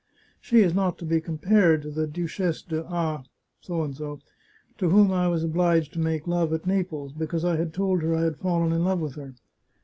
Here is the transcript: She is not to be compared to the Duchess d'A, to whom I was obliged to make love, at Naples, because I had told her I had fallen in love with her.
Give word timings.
She 0.41 0.61
is 0.61 0.73
not 0.73 0.97
to 0.97 1.05
be 1.05 1.21
compared 1.21 1.83
to 1.83 1.91
the 1.91 2.07
Duchess 2.07 2.63
d'A, 2.63 3.23
to 3.67 3.89
whom 4.89 5.11
I 5.11 5.27
was 5.27 5.43
obliged 5.43 5.93
to 5.93 5.99
make 5.99 6.25
love, 6.25 6.51
at 6.53 6.65
Naples, 6.65 7.13
because 7.13 7.45
I 7.45 7.57
had 7.57 7.71
told 7.71 8.01
her 8.01 8.15
I 8.15 8.23
had 8.23 8.37
fallen 8.39 8.71
in 8.71 8.83
love 8.83 8.99
with 8.99 9.13
her. 9.13 9.35